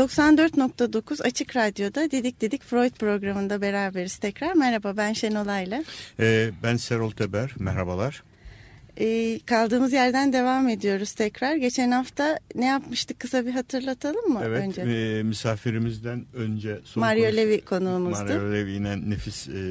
[0.00, 4.54] 94.9 Açık Radyo'da Didik Didik Freud programında beraberiz tekrar.
[4.54, 5.84] Merhaba ben Şenolay'la.
[6.20, 8.22] Ee, ben Serol Teber, merhabalar.
[9.00, 11.56] Ee, kaldığımız yerden devam ediyoruz tekrar.
[11.56, 14.82] Geçen hafta ne yapmıştık kısa bir hatırlatalım mı evet, önce?
[14.82, 16.80] Evet, misafirimizden önce...
[16.84, 17.36] Son Mario konuş...
[17.36, 18.24] Levi konuğumuzdu.
[18.24, 19.62] Mario Levi'nin nefis e,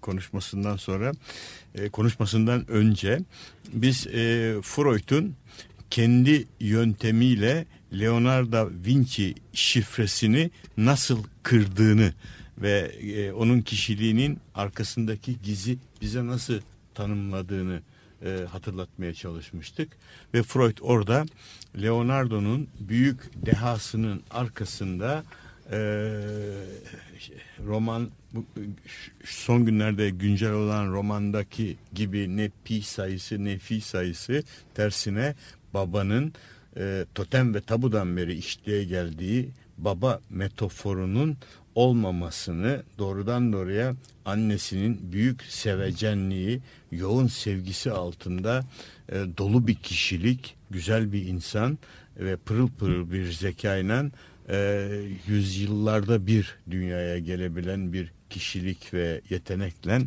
[0.00, 1.12] konuşmasından sonra,
[1.74, 3.18] e, konuşmasından önce
[3.72, 5.36] biz e, Freud'un
[5.90, 7.66] kendi yöntemiyle
[7.98, 12.12] Leonardo Vinci şifresini nasıl kırdığını
[12.58, 16.60] ve e, onun kişiliğinin arkasındaki gizi bize nasıl
[16.94, 17.80] tanımladığını
[18.24, 19.88] e, hatırlatmaya çalışmıştık.
[20.34, 21.24] Ve Freud orada
[21.82, 25.24] Leonardo'nun büyük dehasının arkasında
[25.70, 25.78] e,
[27.66, 28.44] roman bu,
[29.24, 34.42] son günlerde güncel olan romandaki gibi ne pi sayısı ne fi sayısı
[34.74, 35.34] tersine
[35.74, 36.32] babanın
[36.76, 41.36] e, totem ve tabudan beri işleye geldiği baba metaforunun
[41.74, 48.64] olmamasını doğrudan doğruya annesinin büyük sevecenliği, yoğun sevgisi altında
[49.08, 51.78] e, dolu bir kişilik, güzel bir insan
[52.18, 54.10] ve pırıl pırıl bir zekayla
[54.48, 54.88] e,
[55.26, 60.00] yüzyıllarda bir dünyaya gelebilen bir kişilik ve yetenekle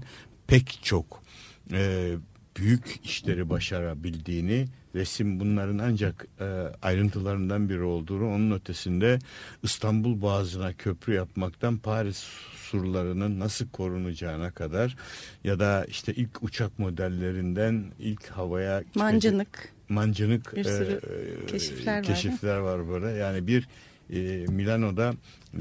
[0.48, 1.24] pek çok
[1.72, 2.12] e,
[2.58, 6.46] büyük işleri başarabildiğini resim bunların ancak e,
[6.82, 9.20] ayrıntılarından biri olduğunu onun ötesinde
[9.64, 12.18] İstanbul Boğazı'na köprü yapmaktan Paris
[12.56, 14.96] surlarının nasıl korunacağına kadar
[15.44, 21.00] ya da işte ilk uçak modellerinden ilk havaya mancınık mancınık bir sürü
[21.44, 22.80] e, keşifler, keşifler var.
[22.80, 23.68] var böyle yani bir
[24.10, 25.14] e, Milano'da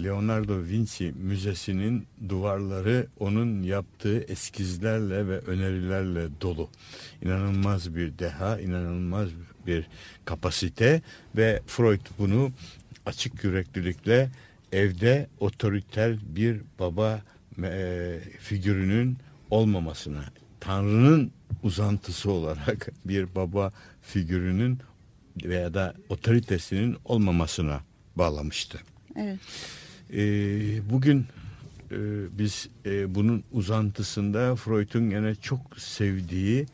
[0.02, 6.68] Leonardo Vinci Müzesi'nin duvarları onun yaptığı eskizlerle ve önerilerle dolu.
[7.22, 9.28] İnanılmaz bir deha, inanılmaz
[9.66, 9.86] bir
[10.24, 11.02] kapasite
[11.36, 12.50] ve Freud bunu
[13.06, 14.30] açık yüreklilikle
[14.72, 17.22] evde otoriter bir baba
[17.62, 19.16] e, figürünün
[19.50, 20.24] olmamasına,
[20.60, 23.72] Tanrı'nın uzantısı olarak bir baba
[24.02, 24.78] figürünün
[25.44, 27.80] veya da otoritesinin olmamasına
[28.16, 28.80] bağlamıştı.
[29.16, 29.38] Evet.
[30.14, 31.26] Ee, bugün
[31.90, 31.96] e,
[32.38, 36.66] biz e, bunun uzantısında Freud'un yine çok sevdiği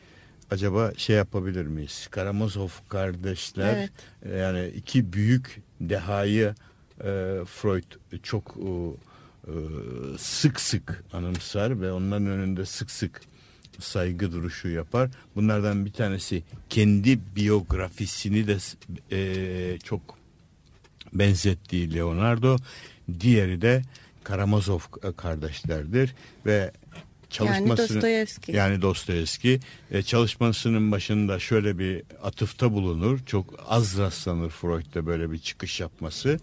[0.51, 2.09] acaba şey yapabilir miyiz?
[2.11, 3.91] Karamazov kardeşler evet.
[4.23, 6.55] E, yani iki büyük dehayı
[7.01, 7.05] e,
[7.47, 8.71] Freud çok e,
[9.47, 9.53] e,
[10.19, 13.21] sık sık anımsar ve onların önünde sık sık
[13.79, 15.11] saygı duruşu yapar.
[15.37, 18.57] Bunlardan bir tanesi kendi biyografisini de
[19.13, 20.20] e, çok
[21.13, 22.57] benzettiği Leonardo,
[23.21, 23.83] diğeri de
[24.25, 24.81] Karamazov
[25.17, 26.15] kardeşlerdir
[26.47, 26.73] ve
[27.31, 28.53] çalışmasını yani Dostoyevski.
[28.53, 29.61] Yani Dostoyevski
[29.91, 33.19] e, çalışmasının başında şöyle bir atıfta bulunur.
[33.27, 36.39] Çok az rastlanır Freud'da böyle bir çıkış yapması.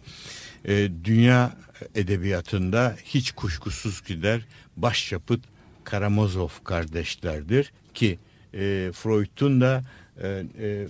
[0.66, 1.58] E, dünya
[1.96, 4.46] edebiyatında hiç kuşkusuz gider
[4.78, 5.42] başyapıt
[5.84, 8.20] Karamazov kardeşlerdir ki
[8.54, 9.84] e, Freud'un da
[10.22, 10.88] e, e,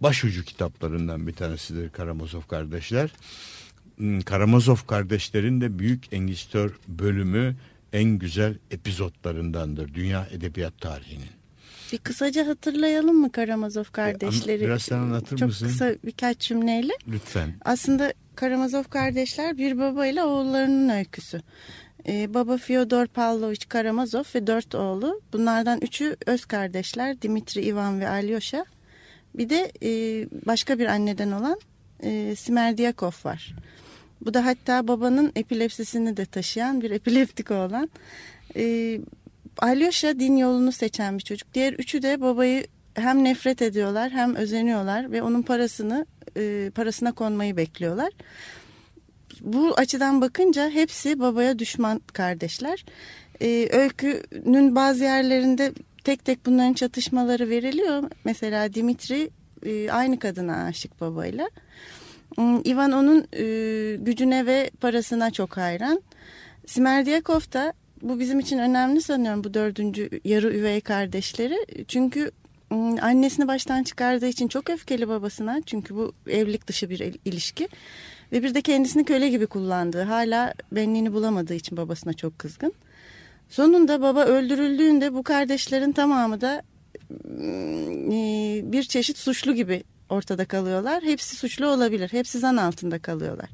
[0.00, 3.10] başucu kitaplarından bir tanesidir Karamazov kardeşler.
[3.96, 7.56] Hmm, Karamazov kardeşlerin de Büyük Engistör bölümü
[7.92, 11.28] en güzel epizotlarındandır dünya edebiyat tarihinin.
[11.92, 14.60] Bir kısaca hatırlayalım mı Karamazov e, kardeşleri?
[14.60, 15.66] Biraz sen anlatır Çok mısın?
[15.66, 16.92] Çok kısa birkaç cümleyle.
[17.08, 17.54] Lütfen.
[17.64, 21.42] Aslında Karamazov kardeşler bir baba ile oğullarının öyküsü.
[22.08, 25.20] Ee, baba Fyodor Pavlovich Karamazov ve dört oğlu.
[25.32, 28.64] Bunlardan üçü öz kardeşler Dimitri, Ivan ve Alyosha.
[29.38, 29.90] Bir de e,
[30.46, 31.60] başka bir anneden olan
[32.02, 33.54] e, Smerdiyakov var.
[34.20, 37.90] Bu da hatta babanın epilepsisini de taşıyan bir epileptik olan.
[38.56, 38.98] E,
[39.58, 41.54] Alyosha din yolunu seçen bir çocuk.
[41.54, 47.56] Diğer üçü de babayı hem nefret ediyorlar hem özeniyorlar ve onun parasını e, parasına konmayı
[47.56, 48.12] bekliyorlar.
[49.40, 52.84] Bu açıdan bakınca hepsi babaya düşman kardeşler.
[53.42, 55.72] E, öykünün bazı yerlerinde
[56.04, 58.10] tek tek bunların çatışmaları veriliyor.
[58.24, 59.30] Mesela Dimitri
[59.66, 61.50] e, aynı kadına aşık babayla.
[62.34, 66.02] Hmm, Ivan onun e, gücüne ve parasına çok hayran.
[66.66, 67.72] Smerdiyakov da
[68.02, 71.84] bu bizim için önemli sanıyorum bu dördüncü yarı üvey kardeşleri.
[71.88, 72.30] Çünkü
[72.68, 75.60] Hmm, Annesini baştan çıkardığı için çok öfkeli babasına.
[75.66, 77.68] Çünkü bu evlilik dışı bir il- ilişki.
[78.32, 82.72] Ve bir de kendisini köle gibi kullandığı, hala benliğini bulamadığı için babasına çok kızgın.
[83.48, 86.62] Sonunda baba öldürüldüğünde bu kardeşlerin tamamı da
[88.72, 91.02] bir çeşit suçlu gibi ortada kalıyorlar.
[91.02, 92.08] Hepsi suçlu olabilir.
[92.12, 93.50] Hepsi zan altında kalıyorlar.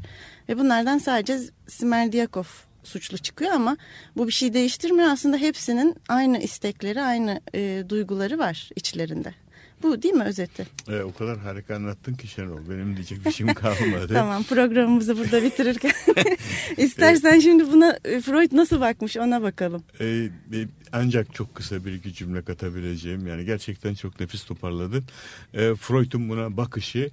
[0.49, 2.45] Ve bunlardan sadece Smerdiyakov
[2.83, 3.77] suçlu çıkıyor ama
[4.17, 5.09] bu bir şey değiştirmiyor.
[5.09, 9.44] Aslında hepsinin aynı istekleri, aynı e, duyguları var içlerinde.
[9.85, 10.67] Bu değil mi özeti?
[10.89, 12.71] E, o kadar harika anlattın ki Şenol.
[12.71, 14.09] Benim diyecek bir şeyim kalmadı.
[14.13, 15.93] Tamam programımızı burada bitirirken.
[16.77, 19.83] İstersen şimdi buna e, Freud nasıl bakmış ona bakalım.
[20.01, 20.29] E, e,
[20.93, 23.27] ancak çok kısa bir iki cümle katabileceğim.
[23.27, 25.05] Yani gerçekten çok nefis toparladın.
[25.55, 27.11] E, Freud'un buna bakışı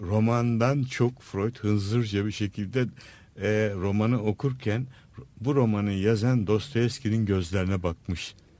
[0.00, 2.86] romandan çok Freud hınzırca bir şekilde
[3.40, 4.86] e, romanı okurken
[5.40, 7.82] bu romanı yazan Dostoyevski'nin gözlerine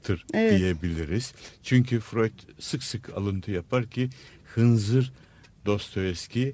[0.05, 0.59] bakmıştır Evet.
[0.59, 1.33] diyebiliriz.
[1.63, 4.09] Çünkü Freud sık sık alıntı yapar ki
[4.55, 5.11] hınzır
[5.65, 6.51] Dostoyevski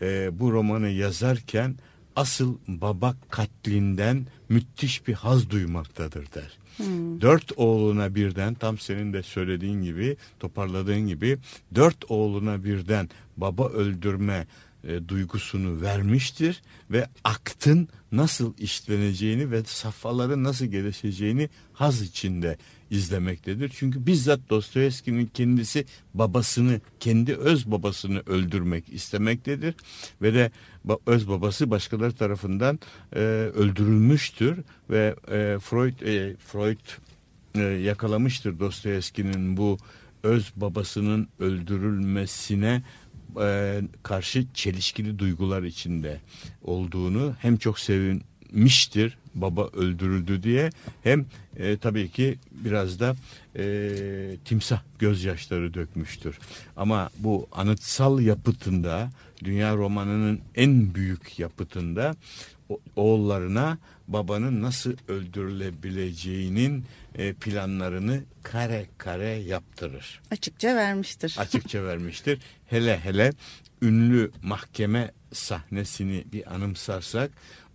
[0.00, 1.76] e, bu romanı yazarken
[2.16, 6.58] asıl baba katlinden müthiş bir haz duymaktadır der.
[7.20, 11.38] Dört oğluna birden tam senin de söylediğin gibi toparladığın gibi
[11.74, 14.46] dört oğluna birden baba öldürme
[14.84, 22.58] e, duygusunu vermiştir ve aktın nasıl işleneceğini ve safhaların nasıl gelişeceğini haz içinde
[22.90, 23.72] izlemektedir.
[23.76, 25.84] Çünkü bizzat Dostoyevski'nin kendisi
[26.14, 29.74] babasını, kendi öz babasını öldürmek istemektedir
[30.22, 30.50] ve de
[31.06, 32.78] öz babası başkaları tarafından
[33.12, 33.18] e,
[33.54, 34.58] öldürülmüştür
[34.90, 36.78] ve e, Freud e, Freud
[37.54, 39.78] e, yakalamıştır Dostoyevski'nin bu
[40.22, 42.82] öz babasının öldürülmesine
[43.40, 46.20] e, karşı çelişkili duygular içinde
[46.62, 50.70] olduğunu hem çok sevinmiştir baba öldürüldü diye
[51.02, 51.26] hem
[51.56, 53.16] e, tabii ki biraz da
[53.56, 56.38] e, timsah gözyaşları dökmüştür.
[56.76, 59.10] Ama bu anıtsal yapıtında
[59.44, 62.16] dünya romanının en büyük yapıtında
[62.96, 63.78] oğullarına
[64.08, 66.84] babanın nasıl öldürülebileceğinin
[67.14, 71.36] e, planlarını kare kare yaptırır Açıkça vermiştir.
[71.38, 72.40] açıkça vermiştir.
[72.66, 73.32] Hele hele
[73.82, 77.30] ünlü mahkeme sahnesini bir anımsarsak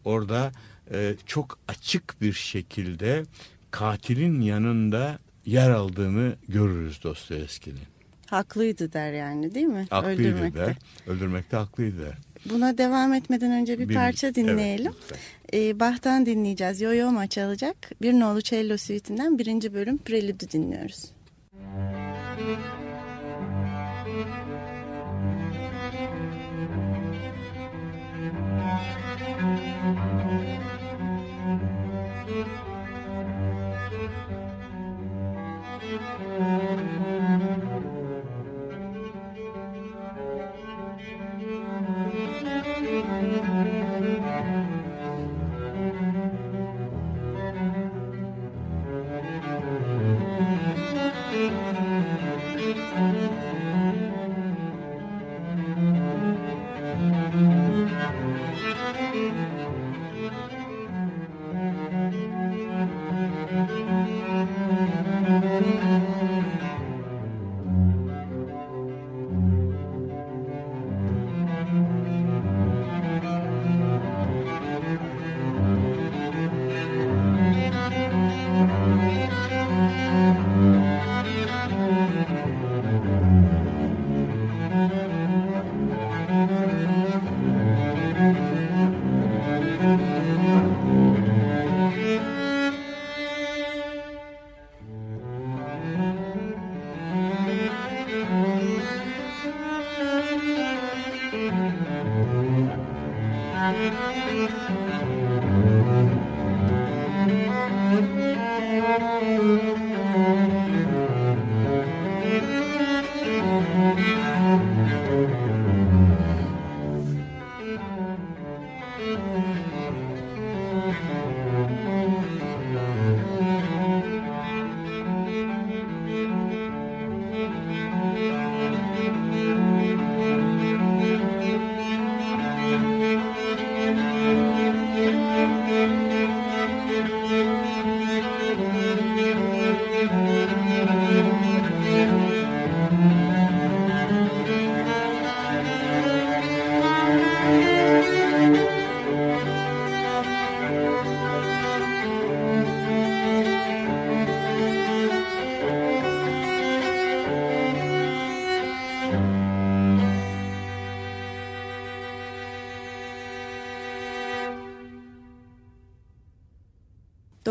[0.05, 0.51] orada
[0.91, 3.23] e, çok açık bir şekilde
[3.71, 7.79] katilin yanında yer aldığını görürüz Dostoyevski'nin.
[8.25, 9.87] Haklıydı der yani değil mi?
[9.89, 10.59] Haklıydı Öldürmekte.
[10.59, 10.75] der.
[11.07, 12.17] Öldürmekte haklıydı der.
[12.45, 14.93] Buna devam etmeden önce bir, Bir- parça evet, dinleyelim.
[15.01, 15.17] lütfen.
[15.53, 16.81] Ee, Bach'tan dinleyeceğiz.
[16.81, 17.75] Yo-Yo Ma çalacak.
[18.01, 21.11] Bir nolu cello suite'inden birinci bölüm Prelüdü dinliyoruz.
[22.37, 22.92] Thank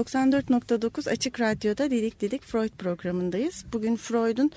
[0.03, 3.65] 94.9 Açık Radyo'da Didik Didik Freud programındayız.
[3.73, 4.51] Bugün Freud'un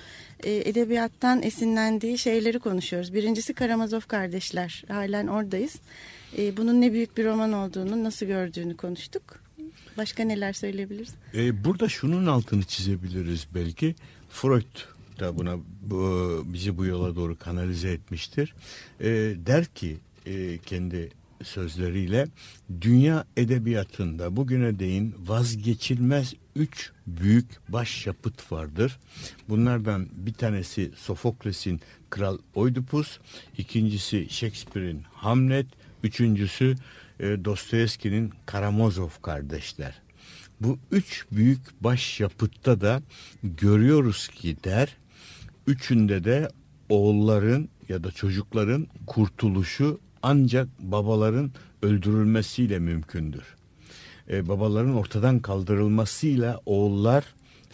[0.44, 3.14] e, edebiyattan esinlendiği şeyleri konuşuyoruz.
[3.14, 4.84] Birincisi Karamazov kardeşler.
[4.88, 5.76] Halen oradayız.
[6.38, 9.22] E, bunun ne büyük bir roman olduğunu, nasıl gördüğünü konuştuk.
[9.96, 11.14] Başka neler söyleyebiliriz?
[11.34, 13.94] E, burada şunun altını çizebiliriz belki.
[14.30, 14.76] Freud
[15.20, 18.54] da buna bu, bizi bu yola doğru kanalize etmiştir.
[19.00, 19.06] E,
[19.46, 21.10] der ki e, kendi
[21.42, 22.26] sözleriyle
[22.80, 28.98] dünya edebiyatında bugüne değin vazgeçilmez üç büyük başyapıt vardır.
[29.48, 33.18] Bunlardan bir tanesi Sofokles'in Kral Oidipus,
[33.58, 35.66] ikincisi Shakespeare'in Hamlet,
[36.02, 36.74] üçüncüsü
[37.20, 40.02] e, Dostoyevski'nin Karamazov kardeşler.
[40.60, 43.02] Bu üç büyük başyapıtta da
[43.42, 44.96] görüyoruz ki der,
[45.66, 46.48] üçünde de
[46.88, 51.50] oğulların ya da çocukların kurtuluşu ancak babaların
[51.82, 53.56] öldürülmesiyle mümkündür.
[54.30, 57.24] Ee, babaların ortadan kaldırılmasıyla oğullar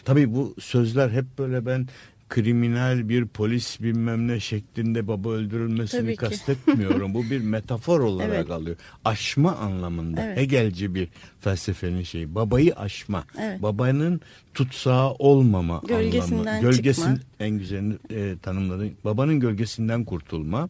[0.05, 1.87] tabii bu sözler hep böyle ben
[2.33, 6.17] kriminal bir polis bilmem ne şeklinde baba öldürülmesini Tabii ki.
[6.17, 7.13] kastetmiyorum.
[7.13, 8.49] Bu bir metafor olarak Evet.
[8.51, 8.75] alıyor.
[9.05, 10.21] Aşma anlamında.
[10.25, 10.37] Evet.
[10.37, 11.07] Hegelci bir
[11.39, 12.35] felsefenin şeyi.
[12.35, 13.23] Babayı aşma.
[13.41, 13.61] Evet.
[13.61, 14.21] Babanın
[14.53, 16.61] tutsağı olmama Gölgesinden anlamı.
[16.61, 17.17] Gölgesin çıkma.
[17.39, 18.89] en güzelini e, tanımladı.
[19.05, 20.69] Babanın gölgesinden kurtulma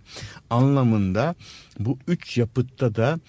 [0.49, 1.35] anlamında
[1.79, 3.19] bu üç yapıtta da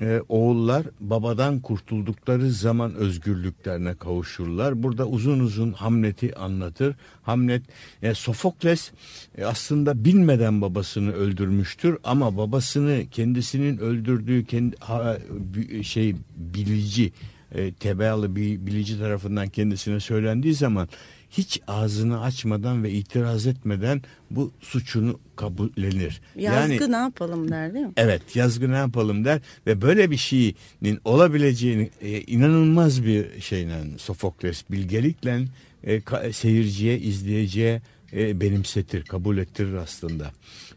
[0.00, 4.82] e, oğullar babadan kurtuldukları zaman özgürlüklerine kavuşurlar.
[4.82, 6.96] Burada uzun uzun Hamlet'i anlatır.
[7.22, 7.62] Hamlet,
[8.02, 8.90] e, Sofokles
[9.38, 15.18] e, aslında bilmeden babasını öldürmüştür ama babasını kendisinin öldürdüğü kendi ha,
[15.82, 17.12] şey bilici
[17.54, 20.88] e, tebalı bir bilici tarafından kendisine söylendiği zaman
[21.30, 26.20] hiç ağzını açmadan ve itiraz etmeden bu suçunu kabullenir.
[26.36, 27.92] Yazgı ne yapalım der değil mi?
[27.96, 30.56] Evet yazgı ne yapalım der ve böyle bir şeyin
[31.04, 35.44] olabileceğini e, inanılmaz bir şeyle Sofokles bilgelikle
[35.84, 37.82] e, ka- seyirciye izleyiciye
[38.12, 40.32] e, benimsetir kabul ettirir aslında.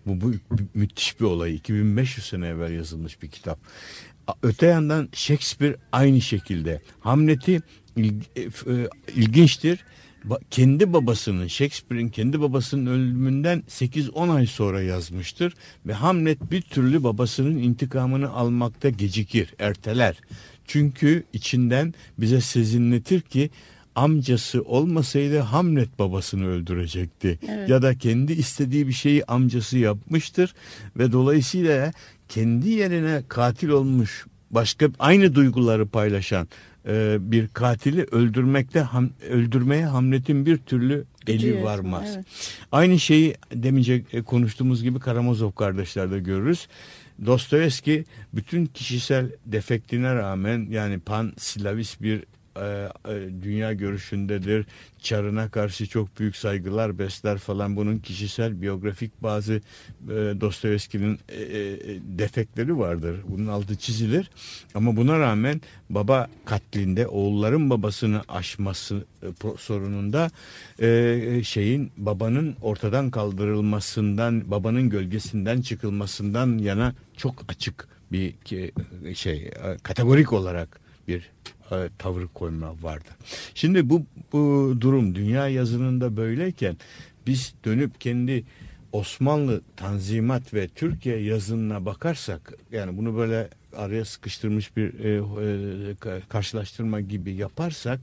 [0.06, 3.60] Bu, bu mü- müthiş bir olay 2500 sene evvel yazılmış bir kitap.
[4.44, 7.62] Öte yandan Shakespeare aynı şekilde Hamlet'i
[7.96, 8.50] il- e, e,
[9.16, 9.80] ilginçtir.
[10.26, 15.54] Ba- kendi babasının Shakespeare'in kendi babasının ölümünden 8-10 ay sonra yazmıştır
[15.88, 20.16] ve Hamlet bir türlü babasının intikamını almakta gecikir, erteler.
[20.66, 23.50] Çünkü içinden bize sezinletir ki
[23.96, 27.40] amcası olmasaydı Hamlet babasını öldürecekti.
[27.50, 27.70] Evet.
[27.70, 30.54] Ya da kendi istediği bir şeyi amcası yapmıştır
[30.98, 31.94] ve dolayısıyla
[32.30, 36.48] kendi yerine katil olmuş başka aynı duyguları paylaşan
[36.88, 42.14] e, bir katili öldürmekte ham, öldürmeye Hamlet'in bir türlü eli varmaz.
[42.16, 42.26] evet.
[42.72, 46.68] Aynı şeyi demince e, konuştuğumuz gibi Karamazov kardeşlerde görürüz.
[47.26, 52.24] Dostoyevski bütün kişisel defektine rağmen yani pan Slavist bir
[53.44, 54.66] dünya görüşündedir.
[55.00, 57.76] Çarına karşı çok büyük saygılar besler falan.
[57.76, 59.62] Bunun kişisel biyografik bazı e,
[60.42, 63.16] Dostoyevski'nin e, e, defektleri vardır.
[63.28, 64.30] Bunun altı çizilir.
[64.76, 69.28] Ama buna rağmen baba katlinde oğulların babasını aşması e,
[69.58, 70.30] sorununda
[70.80, 78.34] e, şeyin babanın ortadan kaldırılmasından, babanın gölgesinden çıkılmasından yana çok açık bir
[79.16, 81.30] şey e, kategorik olarak bir
[81.72, 83.10] e, tavır koyma vardı.
[83.56, 86.78] Şimdi bu, bu durum dünya yazınında böyleyken
[87.28, 88.44] biz dönüp kendi
[88.92, 95.20] Osmanlı Tanzimat ve Türkiye yazınına bakarsak yani bunu böyle araya sıkıştırmış bir e, e,
[95.94, 98.00] ka- karşılaştırma gibi yaparsak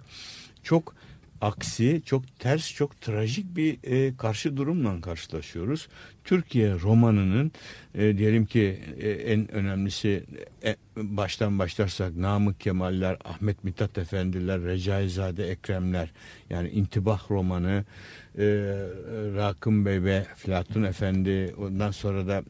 [0.62, 0.94] çok
[1.40, 5.88] aksi, çok ters, çok trajik bir e, karşı durumla karşılaşıyoruz.
[6.24, 7.52] Türkiye romanının
[7.94, 10.24] e, diyelim ki e, en önemlisi
[10.64, 16.12] e, baştan başlarsak Namık Kemaller, Ahmet Mithat Efendiler, Recaizade Ekremler
[16.50, 17.84] yani intibah romanı,
[18.38, 18.44] e,
[19.36, 22.42] Rakım Bey ve Flatun Efendi ondan sonra da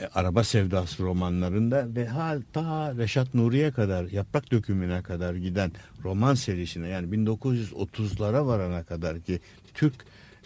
[0.00, 5.72] e, Araba Sevdası romanlarında ve hatta Reşat Nuri'ye kadar yaprak dökümüne kadar giden
[6.04, 9.40] roman serisine yani 1930'lara varana kadar ki
[9.74, 9.94] Türk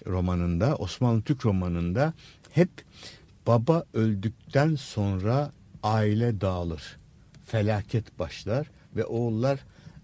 [0.07, 2.13] romanında Osmanlı Türk romanında
[2.51, 2.71] hep
[3.47, 5.53] baba öldükten sonra
[5.83, 6.99] aile dağılır.
[7.47, 9.59] Felaket başlar ve oğullar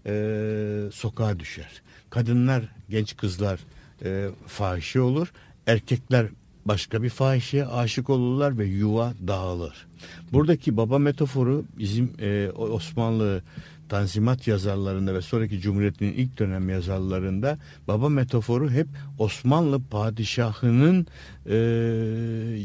[0.05, 1.81] e, sokağa düşer.
[2.09, 3.59] Kadınlar, genç kızlar
[4.03, 5.33] e, fahişe olur.
[5.67, 6.27] Erkekler
[6.67, 9.87] başka bir fahişeye aşık olurlar ve yuva dağılır.
[10.33, 13.41] Buradaki baba metaforu bizim e, Osmanlı
[13.89, 17.57] Tanzimat yazarlarında ve sonraki Cumhuriyet'in ilk dönem yazarlarında
[17.87, 18.87] baba metaforu hep
[19.19, 21.07] Osmanlı padişahının
[21.45, 21.57] e,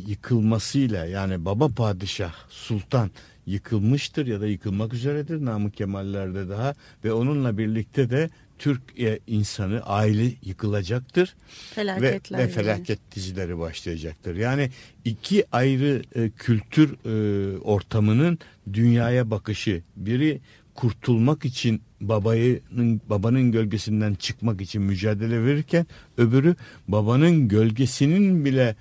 [0.07, 3.11] yıkılmasıyla yani baba padişah sultan
[3.47, 8.31] yıkılmıştır ya da yıkılmak üzeredir Namık Kemal'lerde daha ve onunla birlikte de
[8.63, 11.35] Türk e, insanı aile yıkılacaktır
[11.77, 12.51] ve, ve yani.
[12.51, 14.37] felaket dizileri başlayacaktır.
[14.37, 14.71] Yani
[15.05, 18.39] iki ayrı e, kültür e, ortamının
[18.73, 20.41] dünyaya bakışı biri
[20.75, 25.87] kurtulmak için babanın babanın gölgesinden çıkmak için mücadele verirken
[26.19, 26.57] öbürü
[26.89, 28.77] babanın gölgesinin bile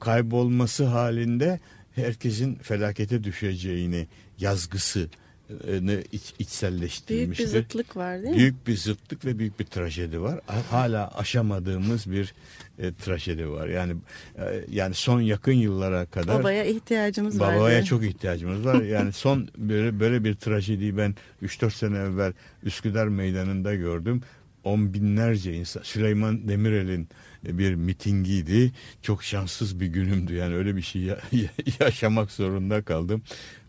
[0.00, 1.60] kaybolması halinde
[1.94, 4.06] herkesin felakete düşeceğini
[4.38, 5.08] yazgısı
[5.50, 7.44] e, iç, Büyük içselleştirmiştir.
[7.44, 8.38] bir zıtlık var değil mi?
[8.38, 10.40] Büyük bir zıtlık ve büyük bir trajedi var.
[10.70, 12.34] Hala aşamadığımız bir
[12.78, 13.68] e, trajedi var.
[13.68, 13.94] Yani
[14.38, 17.56] e, yani son yakın yıllara kadar Babaya ihtiyacımız var.
[17.56, 18.82] babaya çok ihtiyacımız var.
[18.82, 22.32] Yani son böyle böyle bir trajediyi ben 3-4 sene evvel
[22.62, 24.22] Üsküdar Meydanı'nda gördüm.
[24.64, 27.08] On binlerce insan Süleyman Demirel'in
[27.44, 28.72] bir mitingiydi.
[29.02, 30.34] Çok şanssız bir günümdü.
[30.34, 31.20] Yani öyle bir şey ya-
[31.80, 33.22] yaşamak zorunda kaldım.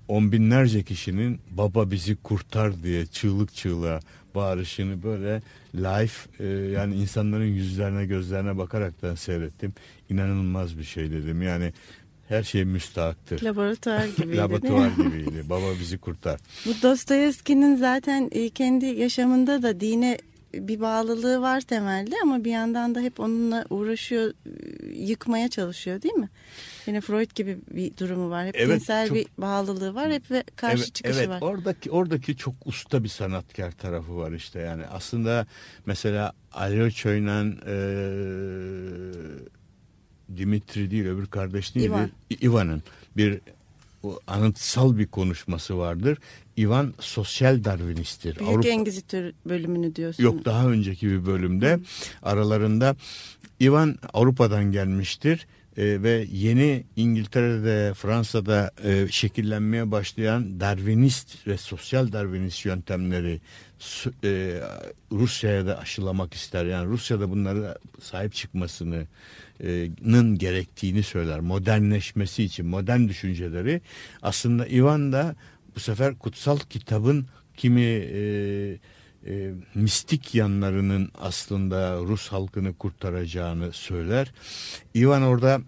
[0.08, 4.00] On binlerce kişinin baba bizi kurtar diye çığlık çığlığa
[4.36, 5.42] bağırışını böyle
[5.76, 9.74] live e, yani insanların yüzlerine gözlerine bakaraktan seyrettim.
[10.10, 11.42] İnanılmaz bir şey dedim.
[11.42, 11.74] Yani
[12.28, 13.42] her şey müstahaktır.
[13.42, 15.50] Laboratuvar gibiydi Laboratuvar gibiydi.
[15.50, 16.40] Baba bizi kurtar.
[16.66, 20.18] Bu Dostoyevski'nin zaten e, kendi yaşamında da dine
[20.56, 26.14] bir bağlılığı var temelde ama bir yandan da hep onunla uğraşıyor, e, yıkmaya çalışıyor değil
[26.14, 26.30] mi?
[26.88, 28.46] Yine Freud gibi bir durumu var.
[28.48, 31.42] Hep Evet, dinsel çok- bir bağlılığı var hep ve karşı evet, çıkışı evet, var.
[31.42, 34.86] Oradaki oradaki çok usta bir sanatkar tarafı var işte yani.
[34.88, 35.46] Aslında
[35.86, 37.76] mesela Alyoçoy'la e,
[40.38, 41.88] Dimitri değil öbür kardeş neydi?
[41.88, 42.10] İvan.
[42.42, 42.84] İvan'ın
[43.18, 43.42] bir
[44.28, 46.18] anıtsal bir konuşması vardır.
[46.58, 48.40] İvan sosyal darwinisttir.
[48.40, 50.24] Büyük Avrupa- Engizitör bölümünü diyorsun.
[50.24, 51.80] Yok daha önceki bir bölümde
[52.24, 52.96] aralarında
[53.62, 55.48] Ivan Avrupa'dan gelmiştir
[55.78, 63.42] e, ve yeni İngiltere'de Fransa'da e, şekillenmeye başlayan Darwinist ve sosyal Darwinist yöntemleri
[64.24, 64.60] e,
[65.12, 66.66] Rusya'ya da aşılamak ister.
[66.66, 69.08] Yani Rusya'da bunlara sahip çıkmasını
[70.02, 71.40] nın gerektiğini söyler.
[71.40, 73.82] Modernleşmesi için modern düşünceleri
[74.22, 75.36] aslında Ivan da
[75.76, 78.20] bu sefer kutsal kitabın kimi e,
[79.28, 84.34] e, mistik yanlarının aslında Rus halkını kurtaracağını söyler.
[84.96, 85.62] Ivan orada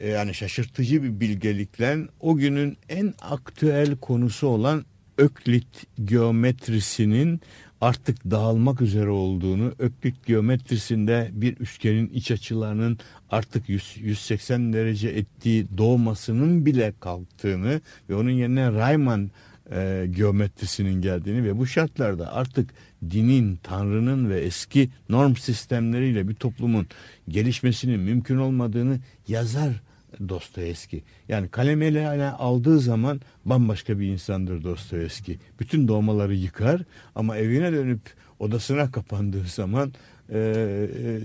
[0.00, 4.84] e, yani şaşırtıcı bir bilgelikle o günün en aktüel konusu olan
[5.18, 7.40] Öklit geometrisinin
[7.80, 12.98] artık dağılmak üzere olduğunu, Öklit geometrisinde bir üçgenin iç açılarının
[13.30, 19.30] artık 100, 180 derece ettiği doğmasının bile kalktığını ve onun yerine Riemann
[19.72, 22.70] e, geometrisinin geldiğini ve bu şartlarda artık
[23.10, 26.86] dinin, tanrının ve eski norm sistemleriyle bir toplumun
[27.28, 29.82] gelişmesinin mümkün olmadığını yazar
[30.28, 31.02] Dostoyevski.
[31.28, 35.38] Yani kalem eline aldığı zaman bambaşka bir insandır Dostoyevski.
[35.60, 36.82] Bütün doğmaları yıkar
[37.14, 38.00] ama evine dönüp
[38.38, 39.92] odasına kapandığı zaman
[40.32, 40.38] e,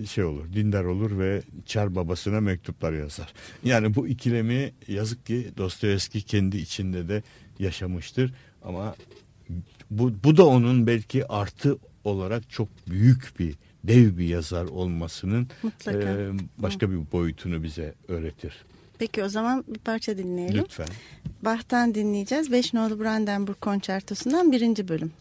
[0.01, 3.33] e, şey olur, dindar olur ve çar babasına mektuplar yazar.
[3.63, 7.23] Yani bu ikilemi yazık ki Dostoyevski kendi içinde de
[7.59, 8.95] yaşamıştır ama
[9.91, 16.09] bu, bu da onun belki artı olarak çok büyük bir dev bir yazar olmasının Mutlaka.
[16.09, 18.65] e, başka bir boyutunu bize öğretir.
[19.03, 20.63] Peki o zaman bir parça dinleyelim.
[20.63, 20.87] Lütfen.
[21.41, 22.51] Bach'tan dinleyeceğiz.
[22.51, 25.11] 5 nolu Brandenburg Konçertosu'ndan birinci bölüm.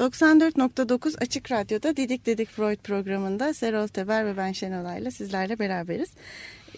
[0.00, 6.10] 94.9 Açık Radyo'da Didik Didik Freud programında Serol Teber ve ben Şenolay'la sizlerle beraberiz.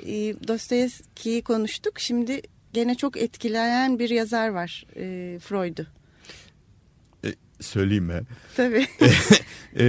[0.06, 0.12] E,
[0.48, 2.00] Dostoyevski'yi konuştuk.
[2.00, 5.86] Şimdi gene çok etkileyen bir yazar var e, Freud'u.
[7.24, 7.28] E,
[7.60, 8.20] söyleyeyim mi?
[8.56, 8.86] Tabii.
[9.78, 9.84] e,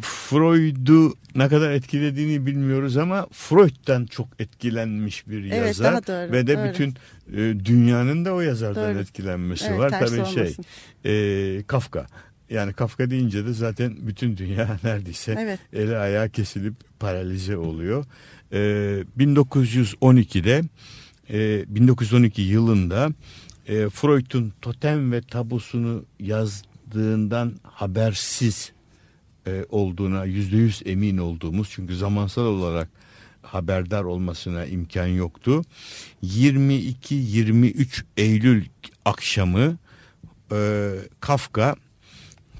[0.00, 6.46] Freud'u ne kadar etkilediğini bilmiyoruz ama Freud'dan çok etkilenmiş bir Evet, yazar daha doğru, ve
[6.46, 6.68] de doğru.
[6.68, 6.90] bütün
[7.32, 9.02] e, dünyanın da o yazardan Doğru.
[9.02, 9.90] etkilenmesi Evet, var.
[9.90, 10.64] Tabii şey olmasın.
[11.04, 12.06] e, Kafka.
[12.50, 15.58] Yani Kafka deyince de zaten bütün dünya neredeyse Evet.
[15.72, 18.04] eli ayağı kesilip paralize oluyor.
[18.52, 18.58] E,
[19.18, 20.62] 1912'de
[21.30, 23.08] e, 1912 yılında
[23.68, 28.72] e, Freud'un Totem ve Tabusunu yazdığından habersiz
[29.46, 32.88] e, olduğuna yüzde yüz emin olduğumuz çünkü zamansal olarak
[33.42, 35.62] haberdar olmasına imkan yoktu.
[36.24, 38.64] 22-23 Eylül
[39.04, 39.78] akşamı
[40.52, 41.76] e, Kafka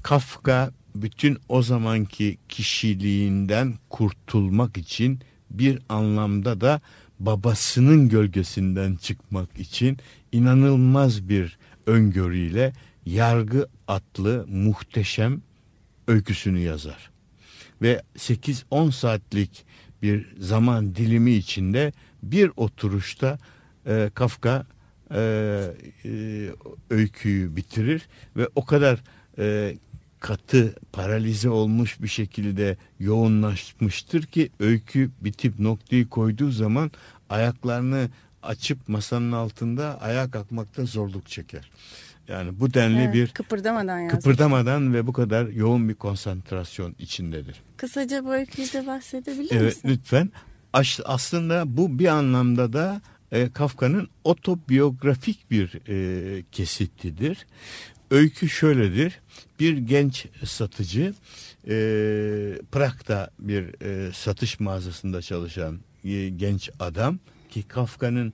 [0.03, 5.19] Kafka bütün o zamanki kişiliğinden kurtulmak için
[5.49, 6.81] bir anlamda da
[7.19, 9.97] babasının gölgesinden çıkmak için
[10.31, 12.73] inanılmaz bir öngörüyle
[13.05, 15.41] yargı atlı muhteşem
[16.07, 17.11] öyküsünü yazar.
[17.81, 19.65] Ve 8-10 saatlik
[20.01, 21.93] bir zaman dilimi içinde
[22.23, 23.39] bir oturuşta
[23.85, 24.65] e, Kafka
[25.11, 25.19] e,
[26.05, 26.11] e,
[26.89, 29.03] öyküyü bitirir ve o kadar
[29.37, 29.77] e,
[30.19, 36.91] katı paralize olmuş bir şekilde yoğunlaşmıştır ki öykü bitip noktayı koyduğu zaman
[37.29, 38.09] ayaklarını
[38.43, 41.71] açıp masanın altında ayağa kalkmakta zorluk çeker.
[42.27, 44.23] Yani bu denli Evet, bir kıpırdamadan yazmış.
[44.23, 47.61] kıpırdamadan ve bu kadar yoğun bir konsantrasyon içindedir.
[47.77, 49.89] Kısaca bu öyküyü de bahsedebilir Evet misin?
[49.89, 50.31] lütfen.
[50.73, 57.45] Aş- Aslında bu bir anlamda da e, Kafka'nın otobiyografik bir e, kesitidir.
[58.11, 59.19] Öykü şöyledir.
[59.59, 61.13] Bir genç satıcı
[61.67, 61.73] e,
[62.71, 68.33] Prag'da bir e, satış mağazasında çalışan e, genç adam ki Kafka'nın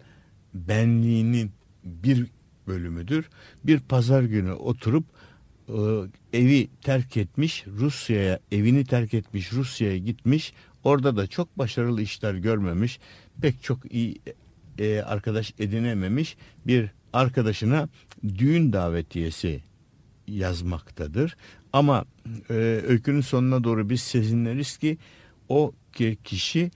[0.54, 1.52] benliğinin
[1.84, 2.28] bir
[2.68, 3.30] bölümüdür.
[3.64, 5.06] Bir pazar günü oturup
[5.70, 5.74] e,
[6.34, 10.54] evi terk etmiş Rusya'ya evini terk etmiş Rusya'ya gitmiş.
[10.84, 13.00] Orada da çok başarılı işler görmemiş.
[13.42, 14.22] Pek çok iyi
[14.80, 17.90] e, arkadaş edinememiş bir arkadaşına
[18.38, 19.62] düğün davetiyesi
[20.28, 21.38] yazmaktadır.
[21.74, 22.06] Ama
[22.50, 22.54] e,
[22.88, 24.98] öykünün sonuna doğru biz sezinleriz ki
[25.50, 26.72] o ki- kişi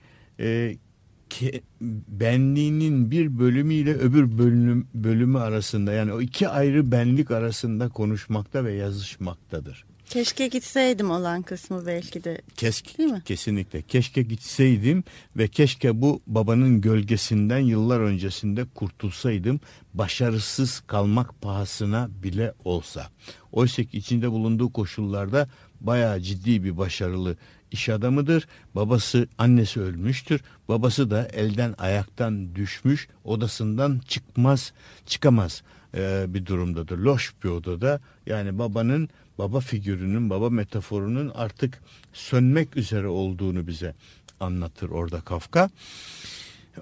[2.07, 8.73] benliğinin bir bölümüyle öbür bölüm, bölümü arasında yani o iki ayrı benlik arasında konuşmakta ve
[8.73, 9.85] yazışmaktadır.
[10.09, 12.41] Keşke gitseydim olan kısmı belki de.
[12.57, 13.21] Keşke, Değil mi?
[13.25, 13.81] kesinlikle.
[13.81, 15.03] Keşke gitseydim
[15.37, 19.59] ve keşke bu babanın gölgesinden yıllar öncesinde kurtulsaydım.
[19.93, 23.07] Başarısız kalmak pahasına bile olsa.
[23.51, 25.49] Oysa ki içinde bulunduğu koşullarda
[25.81, 27.37] bayağı ciddi bir başarılı
[27.71, 28.47] iş adamıdır.
[28.75, 30.41] Babası, annesi ölmüştür.
[30.69, 34.73] Babası da elden ayaktan düşmüş, odasından çıkmaz,
[35.05, 35.63] çıkamaz
[35.95, 36.97] e, bir durumdadır.
[36.97, 37.99] Loş bir odada.
[38.25, 41.81] Yani babanın baba figürünün, baba metaforunun artık
[42.13, 43.95] sönmek üzere olduğunu bize
[44.39, 45.69] anlatır orada Kafka.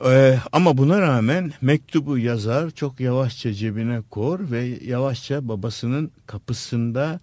[0.05, 7.19] Ee, ama buna rağmen mektubu yazar çok yavaşça cebine kor ve yavaşça babasının kapısında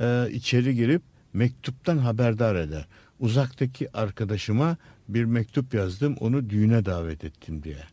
[0.00, 1.02] e, içeri girip
[1.36, 2.86] mektuptan haberdar eder.
[3.20, 4.76] Uzaktaki arkadaşıma
[5.08, 7.84] bir mektup yazdım onu düğüne davet ettim diye.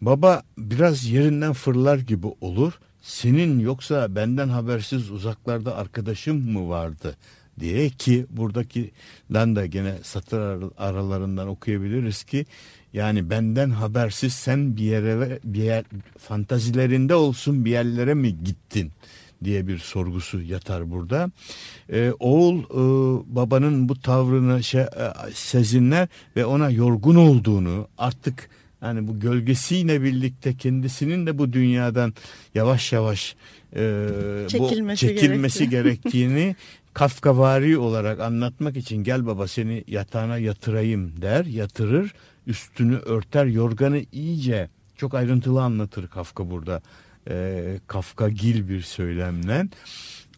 [0.00, 2.72] Baba biraz yerinden fırlar gibi olur.
[3.02, 7.16] Senin yoksa benden habersiz uzaklarda arkadaşım mı vardı
[7.60, 12.46] diye ki buradakinden de gene satır ar- aralarından okuyabiliriz ki
[12.92, 15.84] yani benden habersiz sen bir yere bir yer
[16.18, 18.92] fantazilerinde olsun bir yerlere mi gittin
[19.44, 21.30] diye bir sorgusu yatar burada.
[21.92, 22.76] Ee, oğul e,
[23.36, 24.88] babanın bu tavrını şey, e,
[25.34, 28.50] sezinler ve ona yorgun olduğunu artık
[28.82, 32.14] yani bu gölgesiyle birlikte kendisinin de bu dünyadan
[32.54, 33.36] yavaş yavaş
[33.76, 34.00] e,
[34.48, 36.56] Çekilmesi bu çekilmesi gerektiğini
[36.94, 42.14] Kafkavari olarak anlatmak için gel baba seni yatağına yatırayım der yatırır
[42.46, 46.82] üstünü örter yorganı iyice çok ayrıntılı anlatır Kafka burada
[47.30, 49.64] e, Kafka gil bir söylemle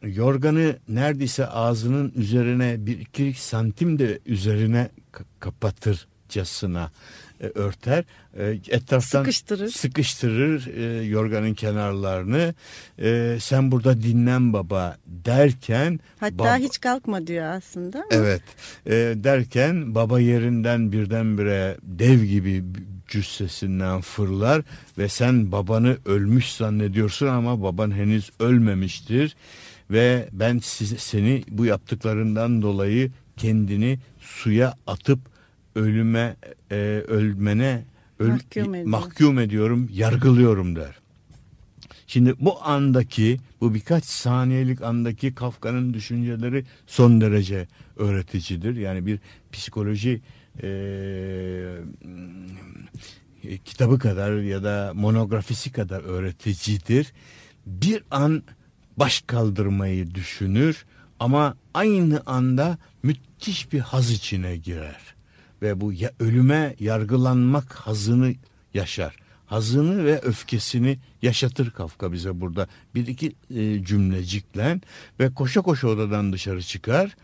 [0.02, 6.90] yorganı neredeyse ağzının üzerine bir iki santim de üzerine ka- kapatırcasına
[7.40, 8.04] e, örter
[8.38, 9.68] E, etraftan Sıkıştırır.
[9.70, 12.54] sıkıştırır e, yorganın kenarlarını
[12.98, 18.04] E, sen burada dinlen baba derken Hatta baba- hiç kalkma diyor aslında.
[18.10, 18.42] Evet
[18.86, 22.64] e, derken baba yerinden birdenbire dev gibi
[23.08, 24.62] cüssesinden fırlar
[24.98, 29.36] ve sen babanı ölmüş zannediyorsun ama baban henüz ölmemiştir
[29.90, 35.18] ve ben size, seni bu yaptıklarından dolayı kendini suya atıp
[35.74, 36.36] ölüme
[36.70, 36.76] e,
[37.08, 37.84] ölmene
[38.18, 38.90] öl, Mahkum ediyorum.
[38.90, 40.98] mahkum ediyorum, yargılıyorum der.
[42.06, 48.76] Şimdi bu andaki, bu birkaç saniyelik andaki Kafka'nın düşünceleri son derece öğreticidir.
[48.76, 49.18] Yani bir
[49.52, 50.20] psikoloji
[50.62, 50.68] e,
[53.64, 57.12] kitabı kadar ya da monografisi kadar öğreticidir.
[57.66, 58.42] Bir an
[58.96, 60.84] baş kaldırmayı düşünür
[61.20, 65.00] ama aynı anda müthiş bir haz içine girer.
[65.62, 68.34] Ve bu ya, ölüme yargılanmak hazını
[68.74, 69.16] yaşar.
[69.46, 72.68] Hazını ve öfkesini yaşatır Kafka bize burada.
[72.94, 74.80] Bir iki e, cümlecikle
[75.20, 77.16] ve koşa koşa odadan dışarı çıkar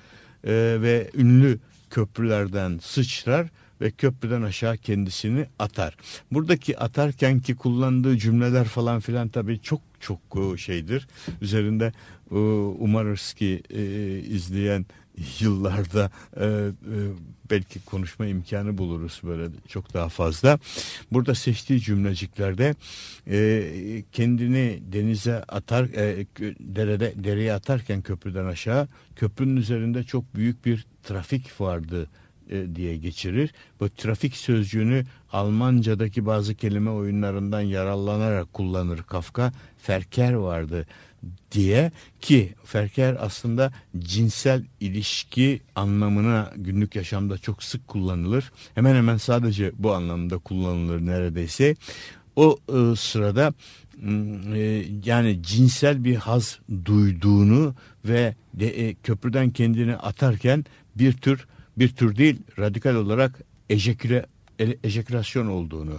[0.44, 1.58] e, ve ünlü
[1.94, 3.48] köprülerden sıçrar
[3.80, 5.96] ve köprüden aşağı kendisini atar.
[6.32, 11.06] Buradaki atarken ki kullandığı cümleler falan filan tabii çok çok e, şeydir.
[11.40, 11.92] Üzerinde
[12.30, 12.34] e,
[12.78, 13.82] umarız ki e,
[14.18, 14.86] izleyen
[15.40, 16.70] yıllarda e, e,
[17.50, 20.58] belki konuşma imkanı buluruz böyle çok daha fazla.
[21.12, 22.74] Burada seçtiği cümleciklerde
[23.30, 26.26] e, kendini denize atar e,
[26.60, 32.08] derede dereye atarken köprüden aşağı köprünün üzerinde çok büyük bir trafik vardı
[32.50, 33.54] e, diye geçirir.
[33.80, 39.52] Bu trafik sözcüğünü Almanca'daki bazı kelime oyunlarından yararlanarak kullanır Kafka.
[39.78, 40.86] Ferker vardı
[41.52, 48.52] diye ki ferker aslında cinsel ilişki anlamına günlük yaşamda çok sık kullanılır.
[48.74, 51.76] Hemen hemen sadece bu anlamda kullanılır neredeyse.
[52.36, 53.54] O e, sırada
[54.54, 60.64] e, yani cinsel bir haz duyduğunu ve de, e, köprüden kendini atarken
[60.96, 64.26] bir tür bir tür değil radikal olarak ejeküle,
[64.60, 65.98] e, ejekülasyon olduğunu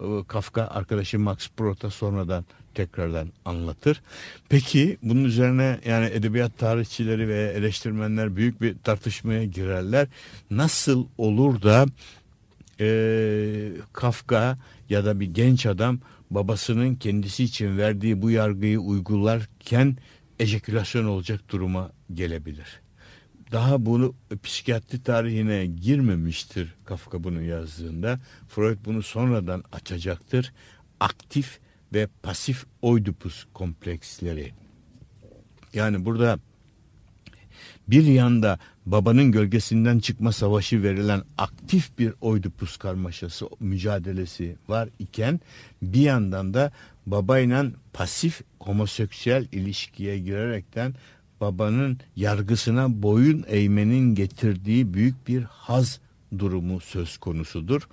[0.00, 2.44] e, Kafka arkadaşı Max Prout'a sonradan
[2.76, 4.02] tekrardan anlatır.
[4.48, 10.08] Peki bunun üzerine yani edebiyat tarihçileri ve eleştirmenler büyük bir tartışmaya girerler.
[10.50, 11.86] Nasıl olur da
[12.80, 12.88] e,
[13.92, 14.58] Kafka
[14.88, 19.96] ya da bir genç adam babasının kendisi için verdiği bu yargıyı uygularken
[20.38, 22.80] ejekülasyon olacak duruma gelebilir?
[23.52, 28.20] daha bunu psikiyatri tarihine girmemiştir Kafka bunu yazdığında.
[28.48, 30.52] Freud bunu sonradan açacaktır.
[31.00, 31.58] Aktif
[31.94, 34.52] ve pasif oidipus kompleksleri.
[35.74, 36.38] Yani burada
[37.88, 45.40] bir yanda babanın gölgesinden çıkma savaşı verilen aktif bir oidipus karmaşası mücadelesi var iken
[45.82, 46.72] bir yandan da
[47.06, 50.94] babayla pasif homoseksüel ilişkiye girerekten
[51.40, 56.00] babanın yargısına boyun eğmenin getirdiği büyük bir haz
[56.38, 57.88] durumu söz konusudur.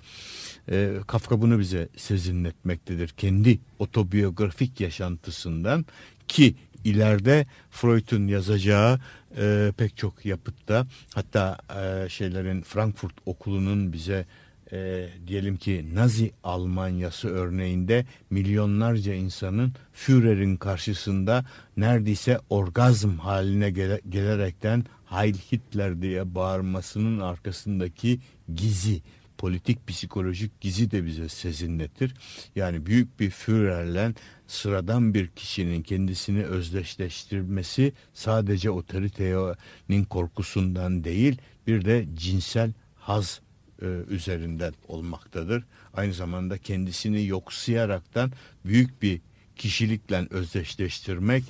[0.70, 3.08] E, Kafka bunu bize sezinletmektedir.
[3.08, 5.84] Kendi otobiyografik yaşantısından
[6.28, 6.54] ki
[6.84, 9.00] ileride Freud'un yazacağı
[9.36, 14.26] e, pek çok yapıtta hatta e, şeylerin Frankfurt okulunun bize
[14.72, 21.44] e, diyelim ki Nazi Almanyası örneğinde milyonlarca insanın Führer'in karşısında
[21.76, 28.20] neredeyse orgazm haline gele, gelerekten Heil Hitler diye bağırmasının arkasındaki
[28.54, 29.02] gizi
[29.38, 32.14] politik psikolojik gizi de bize sezinletir.
[32.56, 34.14] Yani büyük bir Führer'le
[34.46, 43.40] sıradan bir kişinin kendisini özdeşleştirmesi sadece otoritenin korkusundan değil bir de cinsel haz
[43.82, 45.64] e, üzerinden olmaktadır.
[45.94, 48.32] Aynı zamanda kendisini yoksayaraktan
[48.64, 49.20] büyük bir
[49.56, 51.44] kişilikle özdeşleştirmek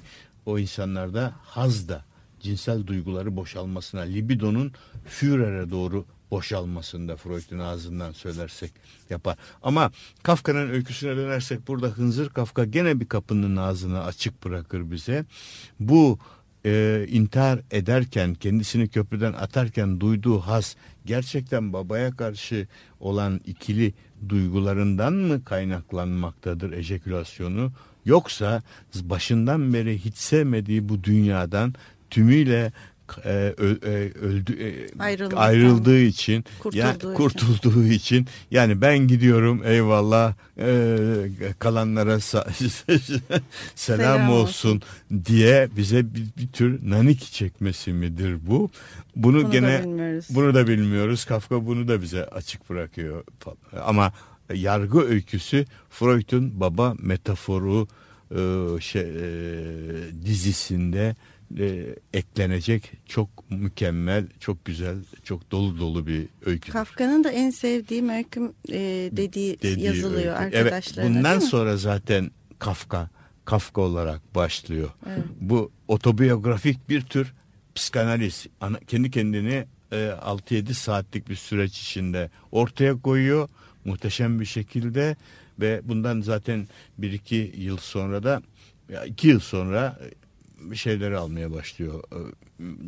[0.47, 2.05] o insanlarda haz da
[2.41, 4.73] cinsel duyguları boşalmasına, libidonun
[5.05, 8.73] Führer'e doğru boşalmasında Freud'un ağzından söylersek
[9.11, 9.37] yapar.
[9.63, 9.91] Ama
[10.23, 15.25] Kafka'nın öyküsüne dönersek burada Hınzır Kafka gene bir kapının ağzını açık bırakır bize.
[15.81, 16.19] Bu
[16.67, 20.75] e, intihar ederken kendisini köprüden atarken duyduğu has
[21.07, 22.67] gerçekten babaya karşı
[23.01, 23.95] olan ikili
[24.29, 27.73] duygularından mı kaynaklanmaktadır ejekülasyonu
[28.05, 28.63] yoksa
[29.03, 31.75] başından beri hiç sevmediği bu dünyadan
[32.11, 32.73] tümüyle
[33.25, 33.55] e, e,
[34.19, 37.15] öldü e, ayrıldığı için kurtulduğu, ya, için.
[37.15, 40.97] kurtulduğu için yani ben gidiyorum eyvallah e,
[41.59, 42.51] kalanlara selam,
[43.75, 44.83] selam olsun, olsun
[45.25, 48.71] diye bize bir, bir tür nanik çekmesi midir bu?
[49.17, 51.25] Bunu, bunu gene da bunu da bilmiyoruz.
[51.25, 53.25] Kafka bunu da bize açık bırakıyor.
[53.85, 54.13] Ama
[54.55, 57.89] yargı öyküsü Freud'un baba metaforu
[58.31, 61.17] e, şey, e, dizisinde
[61.59, 66.73] e, eklenecek çok mükemmel, çok güzel, çok dolu dolu bir öykü.
[66.73, 68.79] Kafka'nın da en sevdiğim öyküm e,
[69.13, 70.57] dediği, dediği yazılıyor öykü.
[70.57, 71.07] arkadaşlarına.
[71.07, 73.11] Evet, bundan sonra zaten Kafka
[73.45, 74.91] Kafka olarak başlıyor.
[75.41, 77.35] Bu otobiyografik bir tür
[77.75, 78.47] psikanaliz.
[78.61, 83.49] Ana- kendi kendini e, 6-7 saatlik bir süreç içinde ortaya koyuyor.
[83.85, 85.17] Muhteşem bir şekilde
[85.61, 86.69] ve bundan zaten
[87.01, 88.43] 1-2 yıl sonra da
[89.07, 90.24] 2 yıl sonra bir
[90.73, 92.05] şeyleri almaya başlıyor.
[92.13, 92.19] E,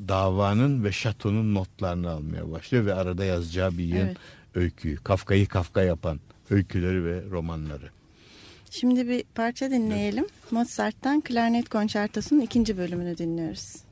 [0.08, 4.16] Davanın ve şatonun notlarını almaya başlıyor ve arada yazacağı bir yıl Evet.
[4.54, 4.96] öyküyü.
[4.96, 7.90] Kafka'yı Kafka yapan öyküleri ve romanları.
[8.70, 10.26] Şimdi bir parça dinleyelim.
[10.50, 13.85] Mozart'tan Klarnet Konçertosu'nun ikinci bölümünü dinliyoruz.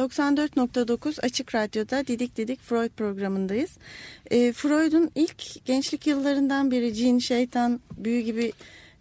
[0.00, 3.70] 94.9 Açık Radyo'da Didik Didik Freud programındayız.
[4.30, 8.52] E, Freud'un ilk gençlik yıllarından beri cin, şeytan, büyü gibi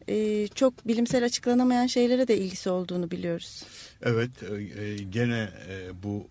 [0.08, 3.64] e, çok bilimsel açıklanamayan şeylere de ilgisi olduğunu biliyoruz.
[4.02, 6.28] Evet e, e gene e, bu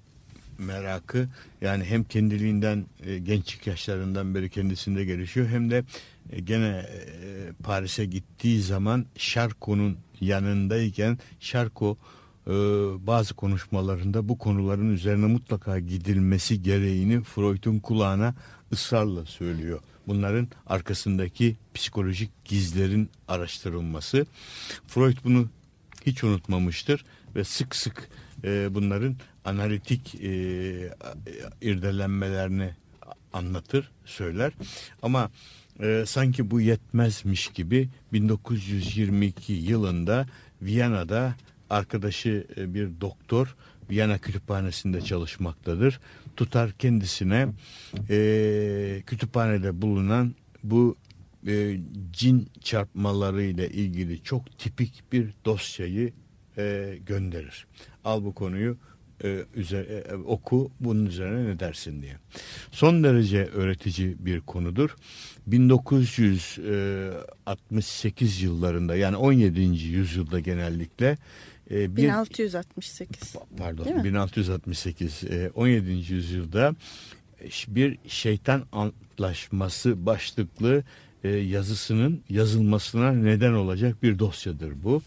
[0.58, 1.28] merakı
[1.60, 5.84] yani hem kendiliğinden e, gençlik yaşlarından beri kendisinde gelişiyor hem de
[6.32, 11.98] e, gene e, Paris'e gittiği zaman Şarko'nun yanındayken Şarko
[12.48, 12.52] e,
[13.06, 18.34] bazı konuşmalarında bu konuların üzerine mutlaka gidilmesi gereğini Freud'un kulağına
[18.72, 19.80] ısrarla söylüyor.
[20.06, 24.26] Bunların arkasındaki psikolojik gizlerin araştırılması.
[24.86, 25.48] Freud bunu
[26.06, 28.08] hiç unutmamıştır ve sık sık
[28.44, 30.30] e, bunların analitik e,
[31.60, 32.70] irdelenmelerini
[33.32, 34.52] anlatır, söyler.
[35.02, 35.30] Ama
[35.80, 40.26] e, sanki bu yetmezmiş gibi 1922 yılında
[40.62, 41.34] Viyana'da
[41.70, 43.56] arkadaşı e, bir doktor
[43.90, 46.00] Viyana kütüphanesinde çalışmaktadır.
[46.36, 47.48] Tutar kendisine
[48.10, 50.96] e, kütüphanede bulunan bu
[51.46, 51.78] e,
[52.12, 56.12] cin çarpmaları ile ilgili çok tipik bir dosyayı
[56.58, 57.66] e, gönderir.
[58.04, 58.76] Al bu konuyu
[59.24, 62.16] e, üzere, e, oku bunun üzerine ne dersin diye.
[62.70, 64.96] Son derece öğretici bir konudur.
[65.46, 69.60] 1968 yıllarında yani 17.
[69.84, 71.18] yüzyılda genellikle
[71.70, 76.12] e, bir, 1668 pardon 1668 e, 17.
[76.12, 76.74] yüzyılda
[77.68, 80.82] bir şeytan antlaşması başlıklı
[81.24, 85.02] e, yazısının yazılmasına neden olacak bir dosyadır bu.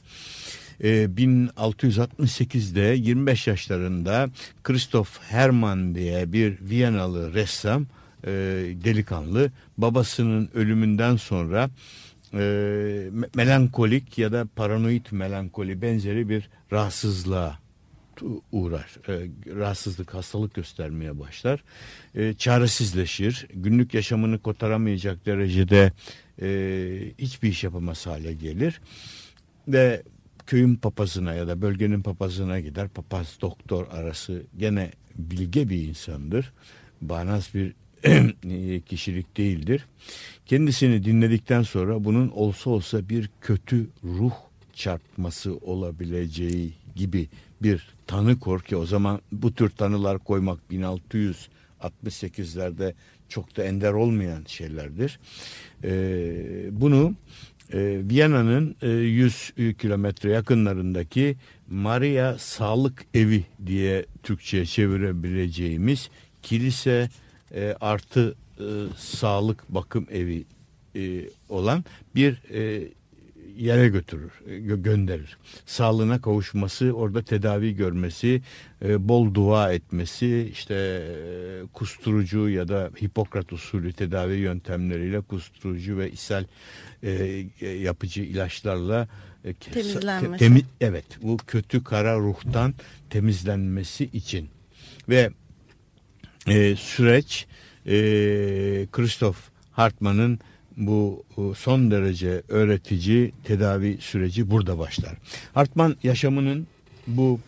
[0.82, 4.30] 1668'de 25 yaşlarında
[4.64, 7.86] Christoph Hermann diye bir Viyanalı ressam
[8.24, 8.30] e,
[8.84, 11.70] delikanlı babasının ölümünden sonra
[12.34, 17.60] e, melankolik ya da paranoid melankoli benzeri bir rahatsızlığa
[18.52, 18.98] uğrar.
[19.08, 19.30] E,
[19.60, 21.64] rahatsızlık, hastalık göstermeye başlar.
[22.16, 23.48] E, çaresizleşir.
[23.54, 25.92] Günlük yaşamını kotaramayacak derecede
[26.42, 26.48] e,
[27.20, 28.82] hiçbir iş yapamaz hale gelir.
[29.68, 30.04] Ve
[30.48, 32.88] köyün papazına ya da bölgenin papazına gider.
[32.88, 36.54] Papaz doktor arası gene bilge bir insandır.
[37.02, 37.74] Bağnaz bir
[38.86, 39.86] kişilik değildir.
[40.46, 44.34] Kendisini dinledikten sonra bunun olsa olsa bir kötü ruh
[44.74, 47.28] çarpması olabileceği gibi
[47.64, 52.94] bir tanı kor ki o zaman bu tür tanılar koymak 1668'lerde
[53.30, 55.20] çok da ender olmayan şeylerdir.
[55.84, 57.16] Ee, bunu
[57.74, 61.36] e, Viyana'nın e, 100 kilometre yakınlarındaki
[61.70, 66.10] Maria Sağlık Evi diye Türkçe'ye çevirebileceğimiz
[66.42, 67.10] kilise
[67.56, 68.64] e, artı e,
[68.98, 70.46] sağlık bakım evi
[70.96, 71.86] e, olan
[72.16, 72.88] bir e,
[73.58, 75.38] yere götürür, e, gö gönderir.
[75.66, 78.42] Sağlığına kavuşması, orada tedavi görmesi,
[78.86, 86.12] e, bol dua etmesi, işte e, kusturucu ya da Hipokrat usulü tedavi yöntemleriyle kusturucu ve
[86.12, 86.46] ishal
[87.04, 89.08] e, e yapıcı ilaçlarla
[89.46, 90.46] e, temizlenmesi.
[90.46, 92.74] Temi, evet, bu kötü kara ruhtan
[93.10, 94.50] temizlenmesi için
[95.10, 95.32] ve
[96.48, 97.48] e, süreç
[97.86, 97.92] e,
[98.92, 99.38] Christoph
[99.72, 100.40] Hartmann'ın
[100.78, 101.24] bu
[101.58, 105.18] son derece öğretici tedavi süreci burada başlar.
[105.54, 106.68] Hartman yaşamının
[107.08, 107.40] bu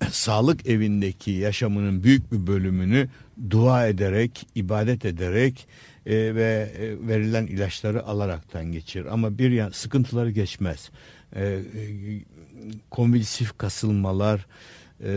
[0.10, 3.08] sağlık evindeki yaşamının büyük bir bölümünü
[3.50, 5.66] dua ederek, ibadet ederek
[6.06, 9.06] e, ve verilen ilaçları alaraktan geçirir.
[9.06, 10.90] Ama bir yan sıkıntıları geçmez.
[11.36, 11.60] E,
[12.90, 14.46] konvülsif kasılmalar,
[15.00, 15.12] e,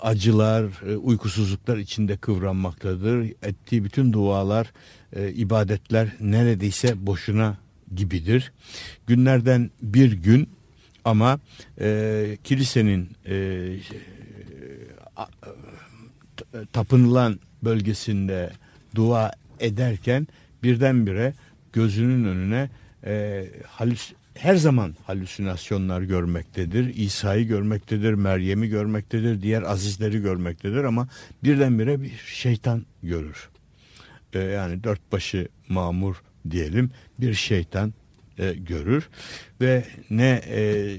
[0.00, 3.32] acılar, e, uykusuzluklar içinde kıvranmaktadır.
[3.42, 4.72] Ettiği bütün dualar,
[5.12, 7.56] e, ibadetler neredeyse boşuna
[7.94, 8.52] gibidir.
[9.06, 10.48] Günlerden bir gün
[11.04, 11.38] ama
[11.80, 13.76] e, kilisenin e,
[16.72, 18.50] tapınılan bölgesinde
[18.94, 20.26] dua ederken
[20.62, 21.34] birdenbire
[21.72, 22.70] gözünün önüne
[23.06, 26.94] e, halüs her zaman halüsinasyonlar görmektedir.
[26.94, 31.08] İsa'yı görmektedir, Meryem'i görmektedir, diğer azizleri görmektedir ama
[31.44, 33.48] birdenbire bir şeytan görür.
[34.32, 37.94] Ee, yani dört başı mamur diyelim bir şeytan
[38.38, 39.08] e, görür
[39.60, 40.98] ve ne e, e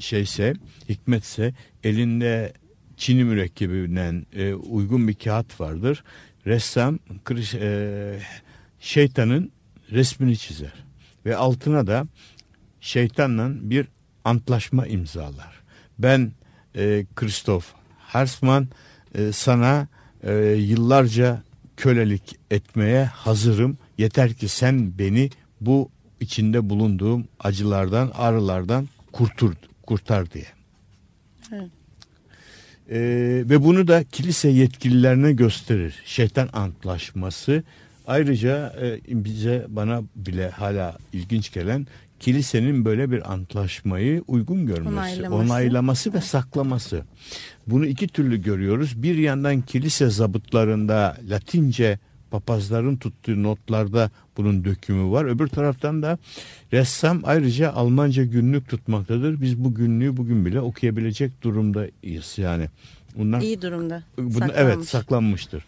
[0.00, 0.54] şeyse
[0.88, 1.54] hikmetse
[1.84, 2.52] elinde
[2.96, 6.04] Çin'i mürekkebinden e, uygun bir kağıt vardır.
[6.46, 6.98] Ressam
[7.54, 8.18] e,
[8.80, 9.52] şeytanın
[9.90, 10.85] resmini çizer
[11.26, 12.06] ve altına da
[12.80, 13.86] şeytanla bir
[14.24, 15.62] antlaşma imzalar.
[15.98, 16.32] Ben
[16.76, 17.64] e, Christoph
[17.98, 18.68] Hersman
[19.14, 19.88] e, sana
[20.22, 21.42] e, yıllarca
[21.76, 23.78] kölelik etmeye hazırım.
[23.98, 29.54] Yeter ki sen beni bu içinde bulunduğum acılardan, ağrılardan kurtur,
[29.86, 30.46] kurtar diye.
[31.52, 31.70] Evet.
[32.90, 32.98] Ee,
[33.50, 35.94] ve bunu da kilise yetkililerine gösterir.
[36.04, 37.62] Şeytan antlaşması.
[38.06, 41.86] Ayrıca e, bize bana bile hala ilginç gelen
[42.20, 45.34] kilisenin böyle bir antlaşmayı uygun görmesi, Onaylaması.
[45.52, 47.02] onaylaması ve saklaması.
[47.66, 49.02] Bunu iki türlü görüyoruz.
[49.02, 51.98] Bir yandan kilise zabıtlarında Latince
[52.30, 55.24] papazların tuttuğu notlarda bunun dökümü var.
[55.24, 56.18] Öbür taraftan da
[56.72, 59.40] ressam ayrıca Almanca günlük tutmaktadır.
[59.40, 62.66] Biz bu günlüğü bugün bile okuyabilecek durumdayız yani.
[63.18, 64.02] Bunlar İyi durumda.
[64.18, 64.56] bunu, saklanmış.
[64.58, 65.64] evet saklanmıştır.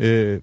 [0.00, 0.40] Ee,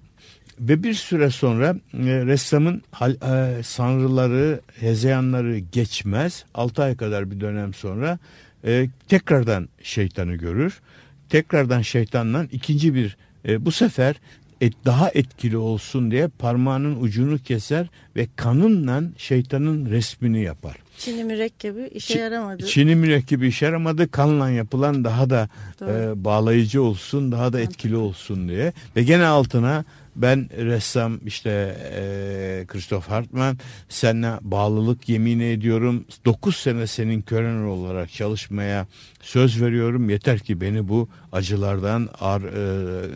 [0.60, 6.44] ve bir süre sonra e, ressamın hal, e, sanrıları, hezeyanları geçmez.
[6.54, 8.18] 6 ay kadar bir dönem sonra
[8.64, 10.80] e, tekrardan şeytanı görür.
[11.28, 13.16] Tekrardan şeytanla ikinci bir
[13.48, 14.16] e, bu sefer
[14.60, 17.86] et, daha etkili olsun diye parmağının ucunu keser
[18.16, 20.76] ve kanınla şeytanın resmini yapar.
[20.98, 22.66] Çin'i mürekkebi işe Çi- yaramadı.
[22.66, 24.10] Çin'i mürekkebi işe yaramadı.
[24.10, 25.48] Kanla yapılan daha da
[25.80, 25.90] Doğru.
[25.90, 28.72] e, bağlayıcı olsun, daha da etkili olsun diye.
[28.96, 29.84] Ve gene altına
[30.22, 33.58] ben ressam işte e, Christoph Hartmann
[33.88, 36.04] seninle bağlılık yemin ediyorum.
[36.24, 38.86] 9 sene senin kören olarak çalışmaya
[39.20, 40.10] söz veriyorum.
[40.10, 43.08] Yeter ki beni bu acılardan, ar, e, e,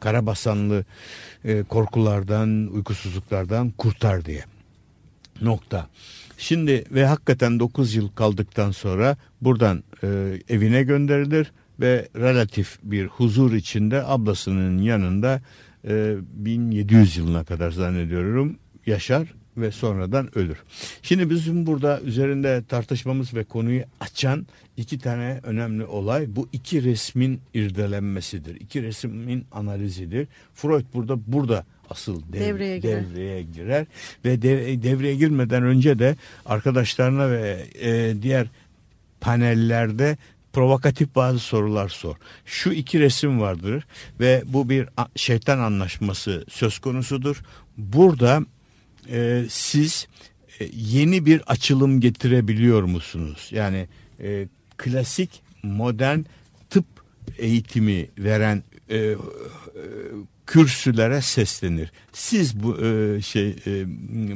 [0.00, 0.84] karabasanlı
[1.44, 4.44] e, korkulardan, uykusuzluklardan kurtar diye.
[5.40, 5.86] Nokta.
[6.38, 10.08] Şimdi ve hakikaten 9 yıl kaldıktan sonra buradan e,
[10.48, 15.40] evine gönderilir ve relatif bir huzur içinde ablasının yanında
[15.88, 18.56] e, 1700 yılına kadar zannediyorum
[18.86, 20.56] yaşar ve sonradan ölür.
[21.02, 27.40] Şimdi bizim burada üzerinde tartışmamız ve konuyu açan iki tane önemli olay bu iki resmin
[27.54, 28.56] irdelenmesidir.
[28.60, 30.28] İki resmin analizidir.
[30.54, 33.04] Freud burada burada asıl dev- Devreye girer.
[33.10, 33.86] devreye girer
[34.24, 36.16] ve dev- devreye girmeden önce de
[36.46, 38.46] arkadaşlarına ve e, diğer
[39.20, 40.16] panellerde
[40.52, 42.16] provokatif bazı sorular sor.
[42.44, 43.86] Şu iki resim vardır
[44.20, 47.42] ve bu bir şeytan anlaşması söz konusudur.
[47.76, 48.40] Burada
[49.10, 50.08] e, siz
[50.60, 53.48] e, yeni bir açılım getirebiliyor musunuz?
[53.52, 53.88] Yani
[54.20, 56.20] e, klasik modern
[56.70, 56.86] tıp
[57.38, 59.16] eğitimi veren e, e,
[60.50, 61.92] kürsülere seslenir.
[62.12, 63.84] Siz bu e, şey e,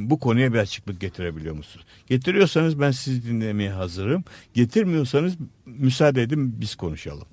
[0.09, 1.85] bu konuya bir açıklık getirebiliyor musunuz?
[2.07, 4.23] Getiriyorsanız ben sizi dinlemeye hazırım.
[4.53, 5.33] Getirmiyorsanız
[5.65, 7.27] müsaade edin biz konuşalım.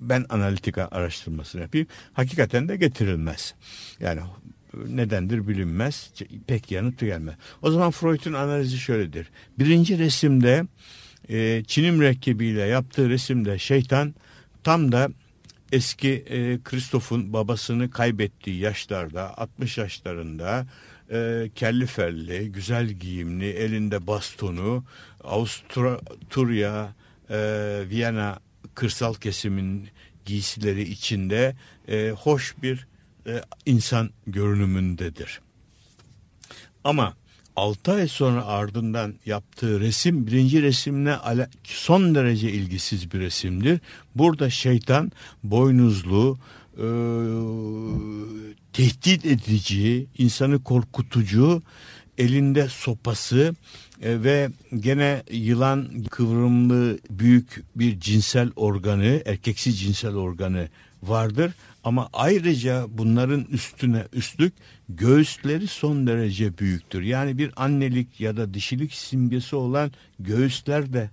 [0.00, 1.86] Ben analitik araştırmasını yapayım.
[2.12, 3.54] Hakikaten de getirilmez.
[4.00, 4.20] Yani
[4.88, 6.12] nedendir bilinmez.
[6.46, 7.34] Pek yanıt gelmez.
[7.62, 9.30] O zaman Freud'un analizi şöyledir.
[9.58, 10.66] Birinci resimde
[11.28, 14.14] e, Çin'in mürekkebiyle yaptığı resimde şeytan
[14.64, 15.08] tam da
[15.72, 16.58] eski e,
[17.32, 20.66] babasını kaybettiği yaşlarda 60 yaşlarında
[21.10, 24.84] e, kelli felli, güzel giyimli, elinde bastonu,
[25.24, 26.94] Avusturya,
[27.30, 27.36] e,
[27.90, 28.38] Viyana
[28.74, 29.88] kırsal kesimin
[30.24, 31.56] giysileri içinde
[31.88, 32.86] e, hoş bir
[33.26, 35.40] e, insan görünümündedir.
[36.84, 37.14] Ama
[37.58, 41.16] 6 ay sonra ardından yaptığı resim birinci resimle
[41.64, 43.80] son derece ilgisiz bir resimdir.
[44.14, 45.12] Burada şeytan
[45.44, 46.38] boynuzlu,
[46.76, 46.86] e,
[48.72, 51.62] tehdit edici, insanı korkutucu,
[52.18, 53.54] elinde sopası
[54.02, 54.48] e, ve
[54.80, 60.68] gene yılan kıvrımlı büyük bir cinsel organı, erkeksi cinsel organı
[61.02, 61.52] vardır.
[61.88, 64.52] Ama ayrıca bunların üstüne üstlük
[64.88, 67.02] göğüsleri son derece büyüktür.
[67.02, 71.10] Yani bir annelik ya da dişilik simgesi olan göğüsler de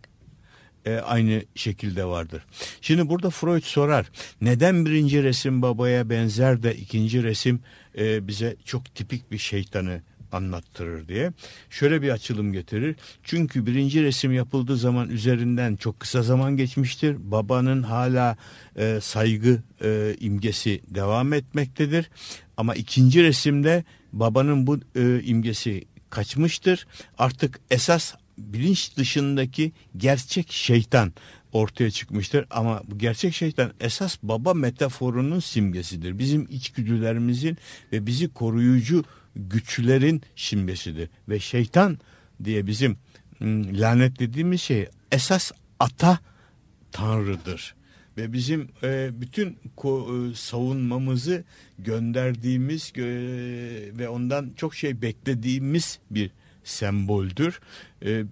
[0.86, 2.46] e, aynı şekilde vardır.
[2.82, 4.12] Şimdi burada Freud sorar
[4.42, 7.60] neden birinci resim babaya benzer de ikinci resim
[7.98, 10.02] e, bize çok tipik bir şeytanı
[10.32, 11.32] anlattırır diye.
[11.70, 12.96] Şöyle bir açılım getirir.
[13.24, 17.16] Çünkü birinci resim yapıldığı zaman üzerinden çok kısa zaman geçmiştir.
[17.20, 18.38] Babanın hala
[18.76, 22.10] e, saygı e, imgesi devam etmektedir.
[22.58, 26.88] Ama ikinci resimde babanın bu e, imgesi kaçmıştır.
[27.18, 31.14] Artık esas bilinç dışındaki gerçek şeytan
[31.54, 36.20] ortaya çıkmıştır ama bu gerçek şeytan esas baba metaforunun simgesidir.
[36.20, 37.58] Bizim içgüdülerimizin
[37.92, 39.04] ve bizi koruyucu
[39.36, 42.00] güçlerin simgesidir ve şeytan
[42.44, 42.98] diye bizim
[43.42, 46.20] ım, lanetlediğimiz şey esas ata
[46.92, 47.76] tanrıdır.
[48.18, 51.44] Ve bizim e, bütün ko- e, savunmamızı
[51.80, 56.32] gönderdiğimiz gö- ve ondan çok şey beklediğimiz bir
[56.64, 57.60] semboldür.
[58.06, 58.24] E,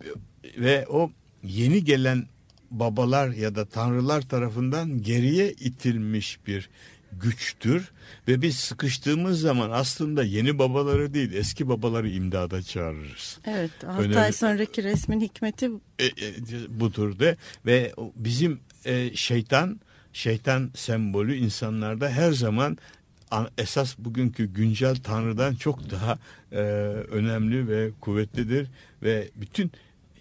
[0.57, 1.11] ve o
[1.43, 2.27] yeni gelen
[2.71, 6.69] babalar ya da tanrılar tarafından geriye itilmiş bir
[7.21, 7.91] güçtür
[8.27, 13.39] ve biz sıkıştığımız zaman aslında yeni babaları değil eski babaları imdada çağırırız.
[13.45, 14.19] Evet 6 Önemli.
[14.19, 16.11] ay sonraki resmin hikmeti E, e,
[16.69, 19.79] budur de ve bizim e, şeytan
[20.13, 22.77] şeytan sembolü insanlarda her zaman
[23.31, 26.17] an- esas bugünkü güncel tanrıdan çok daha
[26.51, 26.57] e,
[27.11, 28.67] önemli ve kuvvetlidir
[29.03, 29.71] ve bütün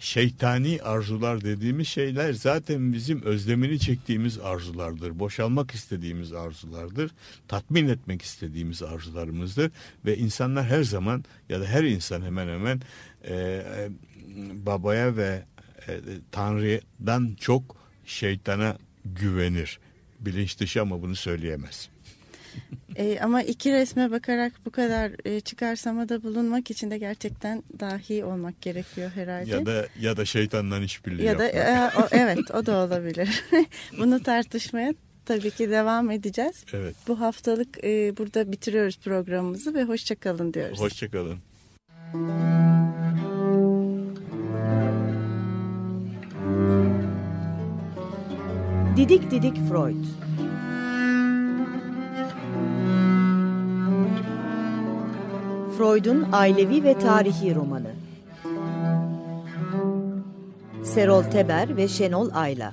[0.02, 5.18] şeytani arzular dediğimiz şeyler zaten bizim özlemini çektiğimiz arzulardır.
[5.18, 7.10] Boşalmak istediğimiz arzulardır.
[7.48, 9.70] Tatmin etmek istediğimiz arzularımızdır.
[10.04, 12.80] Ve insanlar her zaman ya da her insan hemen hemen
[13.24, 13.88] e, e,
[14.66, 15.44] babaya ve
[15.88, 16.00] e,
[16.32, 19.78] Tanrı'dan çok şeytana güvenir.
[20.20, 21.91] Bilinç dışı ama bunu söyleyemez.
[22.96, 28.60] E, ama iki resme bakarak bu kadar e, çıkarsamada bulunmak için de gerçekten dahi olmak
[28.62, 29.50] gerekiyor herhalde.
[29.50, 31.94] Ya da ya da şeytandan işbirliği ya da yapmak.
[31.94, 33.44] e, o- evet o da olabilir.
[33.98, 34.94] Bunu tartışmaya
[35.26, 36.64] tabii ki devam edeceğiz.
[36.72, 36.94] Evet.
[37.08, 40.80] Bu haftalık e, burada bitiriyoruz programımızı ve hoşçakalın diyoruz.
[40.80, 41.38] Hoşçakalın.
[48.96, 50.04] Didik Didik Freud
[55.82, 57.94] Freud'un ailevi ve tarihi romanı
[60.84, 62.70] Serol Teber ve Şenol Ayla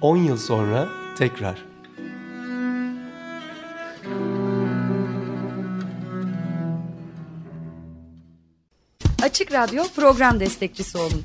[0.00, 1.64] 10 yıl sonra tekrar.
[9.22, 11.24] Açık Radyo program destekçisi olun.